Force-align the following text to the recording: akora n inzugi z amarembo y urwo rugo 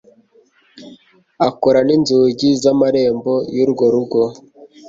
akora 1.47 1.79
n 1.87 1.89
inzugi 1.95 2.47
z 2.61 2.63
amarembo 2.73 3.33
y 3.55 3.59
urwo 3.65 3.85
rugo 3.93 4.21